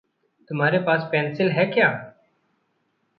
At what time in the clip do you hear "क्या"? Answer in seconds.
1.65-1.89